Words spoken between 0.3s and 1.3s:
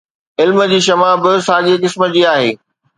علم جي شمع